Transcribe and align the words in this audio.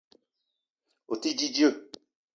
O 1.11 1.13
te 1.21 1.29
di 1.37 1.47
dzeu 1.53 1.73